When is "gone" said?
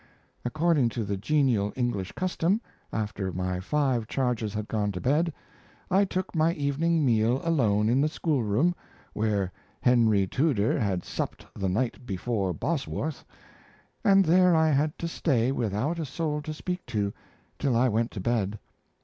4.67-4.91